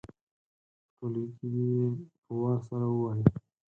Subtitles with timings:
[0.03, 0.07] په
[1.11, 1.87] ټولګي کې دې یې
[2.23, 3.23] په وار سره ووايي.